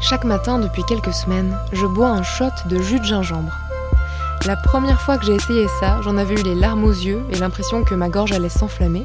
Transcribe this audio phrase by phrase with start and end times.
[0.00, 3.52] Chaque matin depuis quelques semaines, je bois un shot de jus de gingembre.
[4.46, 7.36] La première fois que j'ai essayé ça, j'en avais eu les larmes aux yeux et
[7.36, 9.02] l'impression que ma gorge allait s'enflammer.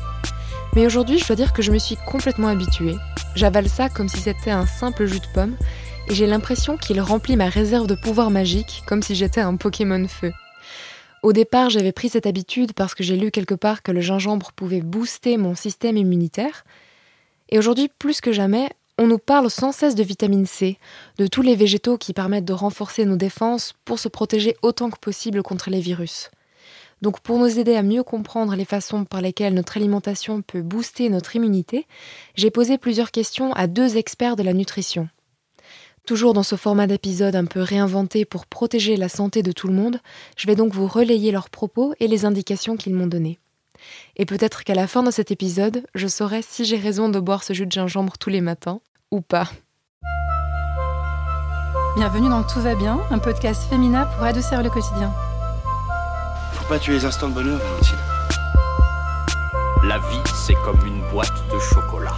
[0.76, 2.96] Mais aujourd'hui, je dois dire que je me suis complètement habituée.
[3.35, 5.56] J'avale ça comme si c'était un simple jus de pomme
[6.08, 10.07] et j'ai l'impression qu'il remplit ma réserve de pouvoir magique comme si j'étais un Pokémon
[10.07, 10.31] feu.
[11.23, 14.51] Au départ, j'avais pris cette habitude parce que j'ai lu quelque part que le gingembre
[14.51, 16.66] pouvait booster mon système immunitaire.
[17.49, 20.77] Et aujourd'hui, plus que jamais, on nous parle sans cesse de vitamine C,
[21.17, 24.99] de tous les végétaux qui permettent de renforcer nos défenses pour se protéger autant que
[24.99, 26.29] possible contre les virus.
[27.01, 31.09] Donc pour nous aider à mieux comprendre les façons par lesquelles notre alimentation peut booster
[31.09, 31.85] notre immunité,
[32.35, 35.09] j'ai posé plusieurs questions à deux experts de la nutrition.
[36.05, 39.73] Toujours dans ce format d'épisode un peu réinventé pour protéger la santé de tout le
[39.73, 39.99] monde,
[40.37, 43.39] je vais donc vous relayer leurs propos et les indications qu'ils m'ont données.
[44.15, 47.43] Et peut-être qu'à la fin de cet épisode, je saurai si j'ai raison de boire
[47.43, 48.79] ce jus de gingembre tous les matins
[49.11, 49.49] ou pas.
[51.95, 55.13] Bienvenue dans Tout va bien, un podcast féminin pour adoucir le quotidien.
[56.53, 57.98] Faut pas tuer les instants de bonheur, Valentine.
[59.87, 62.18] La vie, c'est comme une boîte de chocolat.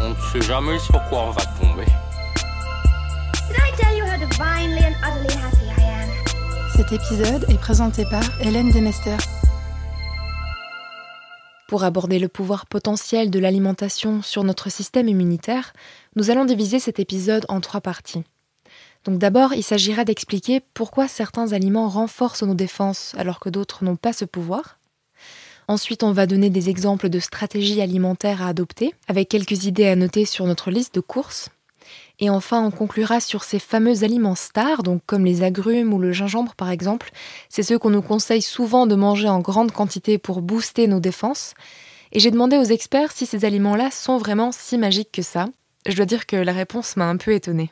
[0.00, 1.86] On ne sait jamais sur quoi on va tomber.
[6.76, 9.16] Cet épisode est présenté par Hélène Demester.
[11.76, 15.74] Pour aborder le pouvoir potentiel de l'alimentation sur notre système immunitaire,
[16.14, 18.22] nous allons diviser cet épisode en trois parties.
[19.04, 23.96] Donc d'abord, il s'agira d'expliquer pourquoi certains aliments renforcent nos défenses alors que d'autres n'ont
[23.96, 24.78] pas ce pouvoir.
[25.68, 29.96] Ensuite, on va donner des exemples de stratégies alimentaires à adopter, avec quelques idées à
[29.96, 31.50] noter sur notre liste de courses.
[32.18, 36.12] Et enfin, on conclura sur ces fameux aliments stars, donc comme les agrumes ou le
[36.12, 37.10] gingembre par exemple.
[37.50, 41.54] C'est ceux qu'on nous conseille souvent de manger en grande quantité pour booster nos défenses.
[42.12, 45.46] Et j'ai demandé aux experts si ces aliments-là sont vraiment si magiques que ça.
[45.86, 47.70] Je dois dire que la réponse m'a un peu étonnée.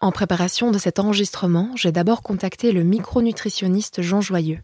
[0.00, 4.60] En préparation de cet enregistrement, j'ai d'abord contacté le micronutritionniste Jean Joyeux.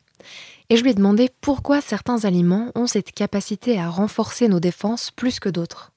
[0.71, 5.11] Et je lui ai demandé pourquoi certains aliments ont cette capacité à renforcer nos défenses
[5.11, 5.94] plus que d'autres.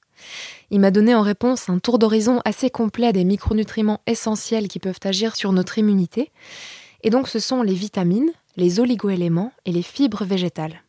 [0.70, 5.00] Il m'a donné en réponse un tour d'horizon assez complet des micronutriments essentiels qui peuvent
[5.04, 6.30] agir sur notre immunité.
[7.02, 10.82] Et donc ce sont les vitamines, les oligoéléments et les fibres végétales.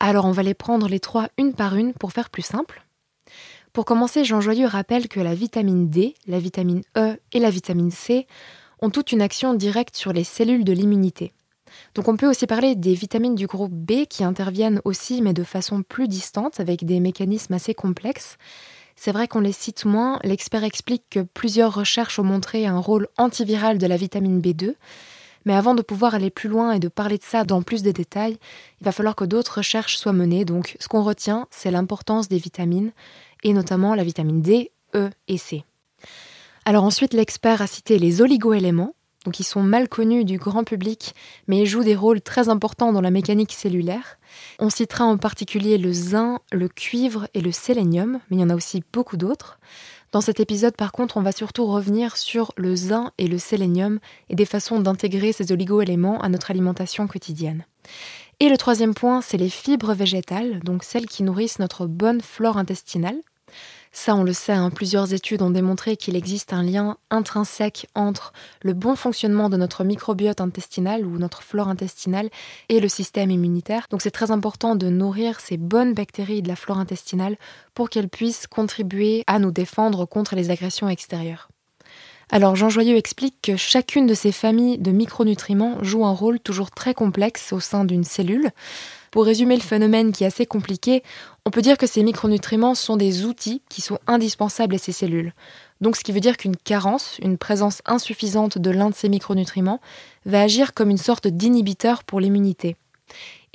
[0.00, 2.84] Alors on va les prendre les trois une par une pour faire plus simple.
[3.72, 7.90] Pour commencer, Jean Joyeux rappelle que la vitamine D, la vitamine E et la vitamine
[7.90, 8.26] C
[8.80, 11.32] ont toute une action directe sur les cellules de l'immunité.
[11.94, 15.44] Donc on peut aussi parler des vitamines du groupe B qui interviennent aussi mais de
[15.44, 18.36] façon plus distante avec des mécanismes assez complexes.
[18.96, 23.06] C'est vrai qu'on les cite moins, l'expert explique que plusieurs recherches ont montré un rôle
[23.16, 24.74] antiviral de la vitamine B2,
[25.44, 27.92] mais avant de pouvoir aller plus loin et de parler de ça dans plus de
[27.92, 28.38] détails,
[28.80, 30.44] il va falloir que d'autres recherches soient menées.
[30.44, 32.90] Donc ce qu'on retient, c'est l'importance des vitamines,
[33.44, 35.64] et notamment la vitamine D, E et C.
[36.64, 38.94] Alors ensuite, l'expert a cité les oligoéléments,
[39.30, 41.14] ils sont mal connus du grand public,
[41.46, 44.18] mais jouent des rôles très importants dans la mécanique cellulaire.
[44.58, 48.50] On citera en particulier le zinc, le cuivre et le sélénium, mais il y en
[48.50, 49.58] a aussi beaucoup d'autres.
[50.10, 53.98] Dans cet épisode, par contre, on va surtout revenir sur le zinc et le sélénium
[54.30, 57.64] et des façons d'intégrer ces oligoéléments à notre alimentation quotidienne.
[58.40, 62.56] Et le troisième point, c'est les fibres végétales, donc celles qui nourrissent notre bonne flore
[62.56, 63.20] intestinale.
[63.92, 68.32] Ça, on le sait, hein, plusieurs études ont démontré qu'il existe un lien intrinsèque entre
[68.62, 72.28] le bon fonctionnement de notre microbiote intestinal ou notre flore intestinale
[72.68, 73.86] et le système immunitaire.
[73.90, 77.36] Donc c'est très important de nourrir ces bonnes bactéries de la flore intestinale
[77.74, 81.48] pour qu'elles puissent contribuer à nous défendre contre les agressions extérieures.
[82.30, 86.70] Alors Jean Joyeux explique que chacune de ces familles de micronutriments joue un rôle toujours
[86.70, 88.50] très complexe au sein d'une cellule.
[89.10, 91.02] Pour résumer le phénomène qui est assez compliqué,
[91.44, 95.32] on peut dire que ces micronutriments sont des outils qui sont indispensables à ces cellules.
[95.80, 99.80] Donc ce qui veut dire qu'une carence, une présence insuffisante de l'un de ces micronutriments,
[100.26, 102.76] va agir comme une sorte d'inhibiteur pour l'immunité.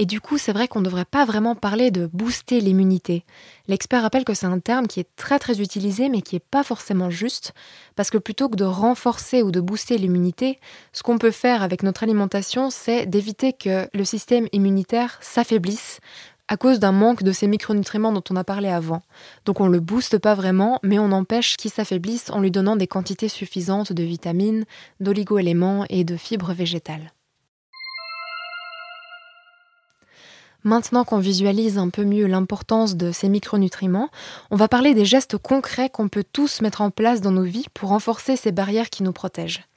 [0.03, 3.23] Et du coup, c'est vrai qu'on ne devrait pas vraiment parler de booster l'immunité.
[3.69, 6.61] L'expert rappelle que c'est un terme qui est très très utilisé mais qui n'est pas
[6.61, 7.53] forcément juste,
[7.95, 10.59] parce que plutôt que de renforcer ou de booster l'immunité,
[10.91, 16.01] ce qu'on peut faire avec notre alimentation, c'est d'éviter que le système immunitaire s'affaiblisse
[16.49, 19.03] à cause d'un manque de ces micronutriments dont on a parlé avant.
[19.45, 22.75] Donc on ne le booste pas vraiment, mais on empêche qu'il s'affaiblisse en lui donnant
[22.75, 24.65] des quantités suffisantes de vitamines,
[24.99, 27.13] d'oligoéléments et de fibres végétales.
[30.63, 34.09] Maintenant qu'on visualise un peu mieux l'importance de ces micronutriments,
[34.49, 37.67] on va parler des gestes concrets qu'on peut tous mettre en place dans nos vies
[37.73, 39.67] pour renforcer ces barrières qui nous protègent.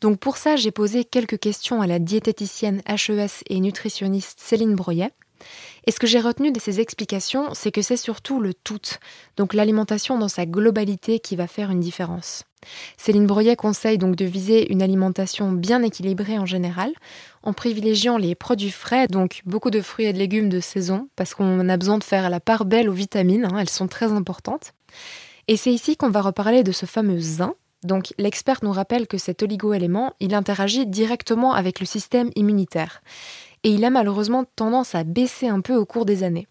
[0.00, 5.12] Donc pour ça, j'ai posé quelques questions à la diététicienne HES et nutritionniste Céline Broyet.
[5.86, 8.80] Et ce que j'ai retenu de ces explications, c'est que c'est surtout le tout,
[9.36, 12.44] donc l'alimentation dans sa globalité qui va faire une différence.
[12.96, 16.92] Céline Broyet conseille donc de viser une alimentation bien équilibrée en général,
[17.42, 21.34] en privilégiant les produits frais, donc beaucoup de fruits et de légumes de saison, parce
[21.34, 24.72] qu'on a besoin de faire la part belle aux vitamines, hein, elles sont très importantes.
[25.48, 27.54] Et c'est ici qu'on va reparler de ce fameux zinc.
[27.82, 33.02] Donc l'expert nous rappelle que cet oligo-élément, il interagit directement avec le système immunitaire
[33.62, 36.46] et il a malheureusement tendance à baisser un peu au cours des années.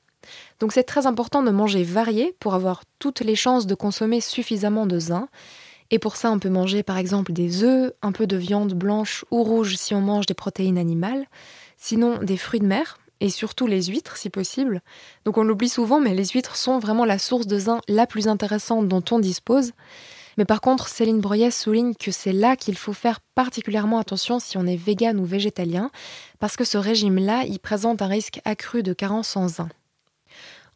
[0.59, 4.85] Donc c'est très important de manger varié pour avoir toutes les chances de consommer suffisamment
[4.85, 5.27] de zinc.
[5.93, 9.25] Et pour ça, on peut manger par exemple des œufs, un peu de viande blanche
[9.29, 11.27] ou rouge si on mange des protéines animales,
[11.77, 14.81] sinon des fruits de mer et surtout les huîtres si possible.
[15.23, 18.27] Donc on l'oublie souvent, mais les huîtres sont vraiment la source de zinc la plus
[18.27, 19.73] intéressante dont on dispose.
[20.39, 24.57] Mais par contre, Céline Broyet souligne que c'est là qu'il faut faire particulièrement attention si
[24.57, 25.91] on est vegan ou végétalien,
[26.39, 29.69] parce que ce régime-là, il présente un risque accru de carence en zinc.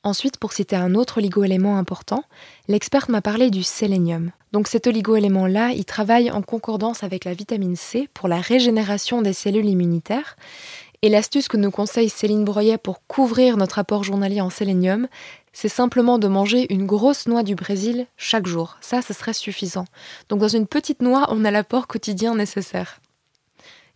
[0.07, 2.23] Ensuite, pour citer un autre oligo-élément important,
[2.69, 4.31] l'experte m'a parlé du sélénium.
[4.53, 9.33] Donc cet oligo-élément-là, il travaille en concordance avec la vitamine C pour la régénération des
[9.33, 10.37] cellules immunitaires.
[11.01, 15.09] Et l'astuce que nous conseille Céline Broyet pour couvrir notre apport journalier en sélénium,
[15.51, 18.77] c'est simplement de manger une grosse noix du Brésil chaque jour.
[18.79, 19.87] Ça, ce serait suffisant.
[20.29, 23.01] Donc dans une petite noix, on a l'apport quotidien nécessaire.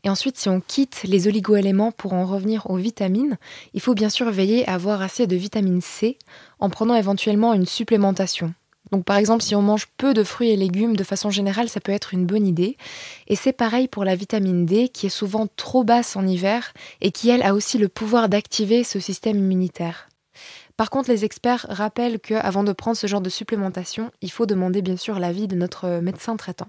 [0.04, 3.38] Et ensuite, si on quitte les oligoéléments pour en revenir aux vitamines,
[3.74, 6.18] il faut bien sûr veiller à avoir assez de vitamine C
[6.60, 8.54] en prenant éventuellement une supplémentation.
[8.92, 11.80] Donc par exemple, si on mange peu de fruits et légumes, de façon générale, ça
[11.80, 12.76] peut être une bonne idée.
[13.28, 17.12] Et c'est pareil pour la vitamine D, qui est souvent trop basse en hiver et
[17.12, 20.10] qui, elle, a aussi le pouvoir d'activer ce système immunitaire.
[20.76, 24.82] Par contre, les experts rappellent qu'avant de prendre ce genre de supplémentation, il faut demander
[24.82, 26.68] bien sûr l'avis de notre médecin traitant.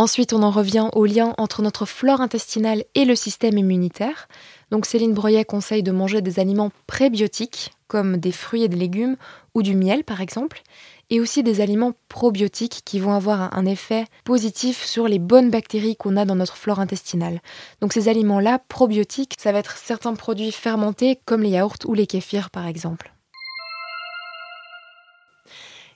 [0.00, 4.28] Ensuite, on en revient au lien entre notre flore intestinale et le système immunitaire.
[4.70, 9.18] Donc Céline Breuillet conseille de manger des aliments prébiotiques, comme des fruits et des légumes,
[9.54, 10.62] ou du miel par exemple,
[11.10, 15.96] et aussi des aliments probiotiques qui vont avoir un effet positif sur les bonnes bactéries
[15.96, 17.42] qu'on a dans notre flore intestinale.
[17.82, 22.06] Donc ces aliments-là, probiotiques, ça va être certains produits fermentés comme les yaourts ou les
[22.06, 23.12] kéfirs par exemple.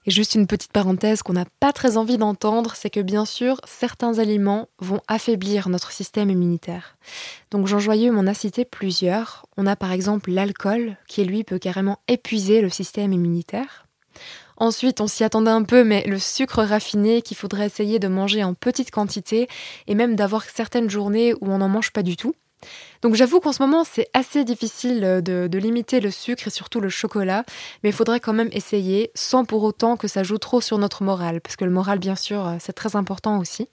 [0.07, 3.61] Et juste une petite parenthèse qu'on n'a pas très envie d'entendre, c'est que bien sûr,
[3.65, 6.97] certains aliments vont affaiblir notre système immunitaire.
[7.51, 9.47] Donc Jean Joyeux m'en a cité plusieurs.
[9.57, 13.87] On a par exemple l'alcool, qui lui peut carrément épuiser le système immunitaire.
[14.57, 18.45] Ensuite, on s'y attendait un peu, mais le sucre raffiné qu'il faudrait essayer de manger
[18.45, 19.49] en petite quantité
[19.89, 22.35] et même d'avoir certaines journées où on n'en mange pas du tout.
[23.03, 26.81] Donc j'avoue qu'en ce moment c'est assez difficile de, de, limiter le sucre et surtout
[26.81, 27.45] le chocolat,
[27.83, 31.03] mais il faudrait quand même essayer sans pour autant que ça joue trop sur notre
[31.03, 33.69] morale, parce que le moral bien sûr c'est très important aussi.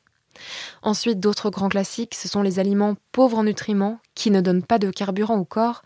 [0.82, 4.80] Ensuite d'autres grands classiques, ce sont les aliments pauvres en nutriments qui ne donnent pas
[4.80, 5.84] de carburant au corps,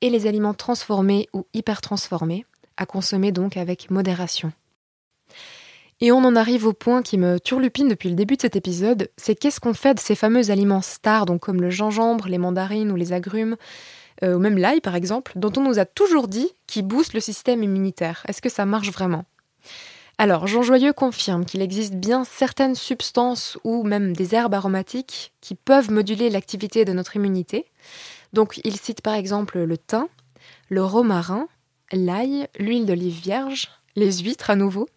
[0.00, 2.44] et les aliments transformés ou hyper transformés
[2.76, 4.52] à consommer donc avec modération.
[6.04, 9.08] Et on en arrive au point qui me turlupine depuis le début de cet épisode,
[9.16, 12.96] c'est qu'est-ce qu'on fait de ces fameux aliments stars, comme le gingembre, les mandarines ou
[12.96, 13.56] les agrumes,
[14.24, 17.20] euh, ou même l'ail par exemple, dont on nous a toujours dit qu'ils boostent le
[17.20, 18.24] système immunitaire.
[18.26, 19.26] Est-ce que ça marche vraiment?
[20.18, 25.54] Alors, Jean Joyeux confirme qu'il existe bien certaines substances ou même des herbes aromatiques qui
[25.54, 27.66] peuvent moduler l'activité de notre immunité.
[28.32, 30.08] Donc, il cite par exemple le thym,
[30.68, 31.46] le romarin,
[31.92, 34.88] l'ail, l'huile d'olive vierge, les huîtres à nouveau,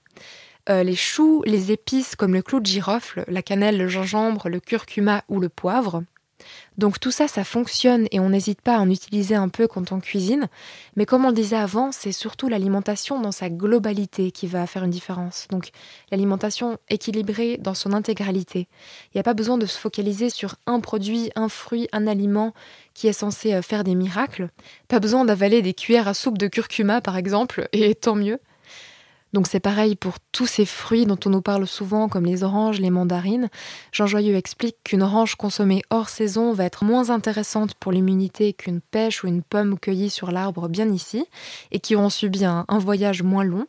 [0.70, 4.60] euh, les choux, les épices comme le clou de girofle, la cannelle, le gingembre, le
[4.60, 6.04] curcuma ou le poivre.
[6.78, 9.92] Donc tout ça, ça fonctionne et on n'hésite pas à en utiliser un peu quand
[9.92, 10.48] on cuisine.
[10.96, 14.84] Mais comme on le disait avant, c'est surtout l'alimentation dans sa globalité qui va faire
[14.84, 15.48] une différence.
[15.50, 15.70] Donc
[16.12, 18.68] l'alimentation équilibrée dans son intégralité.
[19.08, 22.54] Il n'y a pas besoin de se focaliser sur un produit, un fruit, un aliment
[22.94, 24.50] qui est censé euh, faire des miracles.
[24.88, 28.40] Pas besoin d'avaler des cuillères à soupe de curcuma par exemple, et tant mieux.
[29.36, 32.80] Donc c'est pareil pour tous ces fruits dont on nous parle souvent, comme les oranges,
[32.80, 33.50] les mandarines.
[33.92, 38.80] Jean Joyeux explique qu'une orange consommée hors saison va être moins intéressante pour l'immunité qu'une
[38.80, 41.26] pêche ou une pomme cueillie sur l'arbre bien ici,
[41.74, 43.68] et qui auront subi un, voyage moins long.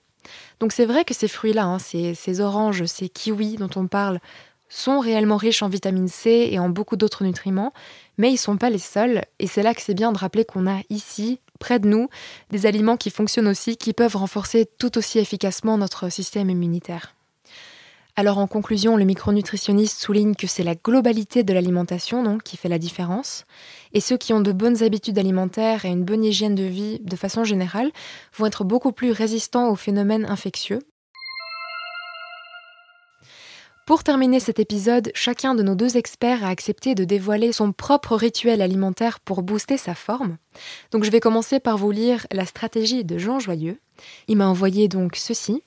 [0.61, 4.21] Donc c'est vrai que ces fruits-là, hein, ces, oranges, ces kiwis dont on parle,
[4.69, 7.73] sont réellement riches en vitamine C et en beaucoup d'autres nutriments,
[8.19, 10.45] mais ils ne sont pas les seuls, et c'est là que c'est bien de rappeler
[10.45, 12.09] qu'on a ici, près de nous,
[12.51, 17.15] des aliments qui fonctionnent aussi, qui peuvent renforcer tout aussi efficacement notre système immunitaire.
[18.19, 22.71] Alors en conclusion, le micronutritionniste souligne que c'est la globalité de l'alimentation donc qui fait
[22.71, 23.45] la différence,
[23.93, 27.15] et ceux qui ont de bonnes habitudes alimentaires et une bonne hygiène de vie de
[27.15, 27.91] façon générale
[28.35, 30.79] vont être beaucoup plus résistants aux phénomènes infectieux
[33.87, 38.17] Pour terminer cet épisode, chacun de nos deux experts a accepté de dévoiler son propre
[38.17, 40.39] rituel alimentaire pour booster sa forme.
[40.91, 43.79] Donc je vais commencer par vous lire la stratégie de Jean Joyeux.
[44.27, 45.63] Il m'a envoyé donc ceci.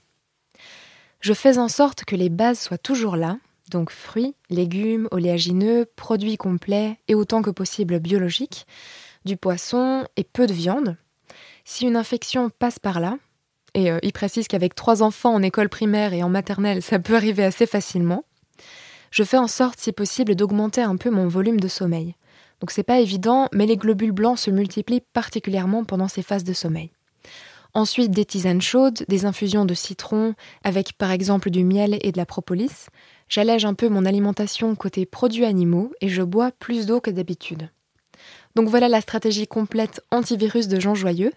[1.21, 3.37] Je fais en sorte que les bases soient toujours là,
[3.71, 8.67] donc fruits, légumes, oléagineux, produits complets et autant que possible biologiques,
[9.23, 10.97] du poisson et peu de viande.
[11.63, 13.17] Si une infection passe par là,
[13.73, 17.15] et euh, il précise qu'avec trois enfants en école primaire et en maternelle, ça peut
[17.15, 18.23] arriver assez facilement.
[19.11, 22.15] Je fais en sorte, si possible, d'augmenter un peu mon volume de sommeil.
[22.59, 26.53] Donc c'est pas évident, mais les globules blancs se multiplient particulièrement pendant ces phases de
[26.53, 26.91] sommeil.
[27.73, 30.33] Ensuite, des tisanes chaudes, des infusions de citron,
[30.63, 32.87] avec par exemple du miel et de la propolis.
[33.29, 37.69] J'allège un peu mon alimentation côté produits animaux et je bois plus d'eau que d'habitude.
[38.59, 41.31] Donc voilà la stratégie complète antivirus de Jean Joyeux.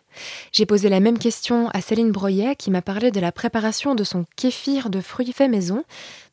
[0.50, 4.02] J'ai posé la même question à Céline Broyet qui m'a parlé de la préparation de
[4.02, 5.84] son kéfir de fruits faits maison.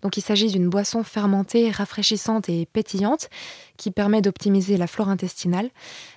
[0.01, 3.29] Donc il s'agit d'une boisson fermentée, rafraîchissante et pétillante
[3.77, 5.69] qui permet d'optimiser la flore intestinale.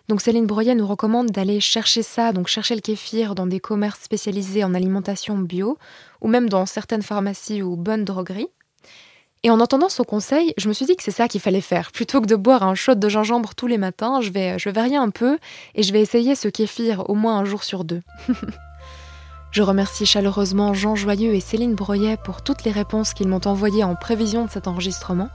[0.09, 4.01] Donc Céline Broyet nous recommande d'aller chercher ça, donc chercher le kéfir dans des commerces
[4.01, 5.77] spécialisés en alimentation bio
[6.23, 8.49] ou même dans certaines pharmacies ou bonnes drogueries.
[9.45, 11.91] Et en entendant son conseil, je me suis dit que c'est ça qu'il fallait faire.
[11.91, 14.95] Plutôt que de boire un shot de gingembre tous les matins, je vais, je vais
[14.95, 15.39] un peu
[15.75, 18.03] et je vais essayer ce kéfir au moins un jour sur deux.
[19.51, 23.85] je remercie chaleureusement Jean Joyeux et Céline Broyet pour toutes les réponses qu'ils m'ont envoyées
[23.85, 25.29] en prévision de cet enregistrement.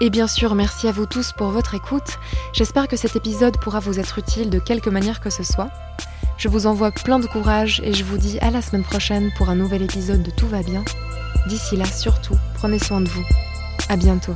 [0.00, 2.18] Et bien sûr, merci à vous tous pour votre écoute.
[2.52, 5.70] J'espère que cet épisode pourra vous être utile de quelque manière que ce soit.
[6.42, 9.48] Je vous envoie plein de courage et je vous dis à la semaine prochaine pour
[9.48, 10.84] un nouvel épisode de Tout va bien.
[11.46, 13.24] D'ici là, surtout, prenez soin de vous.
[13.88, 14.34] À bientôt.